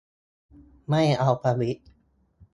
[0.89, 1.81] ไม่เอาประวิตร